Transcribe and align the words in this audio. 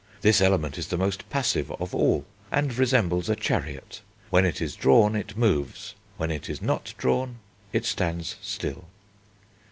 This 0.21 0.41
Element 0.41 0.79
is 0.79 0.87
the 0.87 0.97
most 0.97 1.29
passive 1.29 1.71
of 1.73 1.93
all, 1.93 2.25
and 2.51 2.75
resembles 2.75 3.29
a 3.29 3.35
chariot; 3.35 4.01
when 4.31 4.45
it 4.47 4.59
is 4.59 4.75
drawn, 4.75 5.15
it 5.15 5.37
moves; 5.37 5.93
when 6.17 6.31
it 6.31 6.49
is 6.49 6.59
not 6.59 6.95
drawn, 6.97 7.35
it 7.71 7.85
stands 7.85 8.35
still." 8.41 8.85